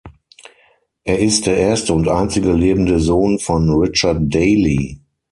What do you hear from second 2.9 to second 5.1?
Sohn von Richard Daley.